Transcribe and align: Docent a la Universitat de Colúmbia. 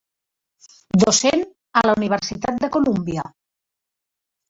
Docent 1.03 1.45
a 1.83 1.85
la 1.89 1.95
Universitat 2.01 2.61
de 2.67 2.73
Colúmbia. 2.79 3.31